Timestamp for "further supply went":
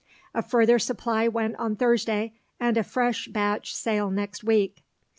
0.41-1.55